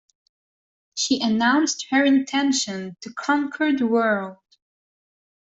[0.95, 4.37] She announced her intention to conquer the world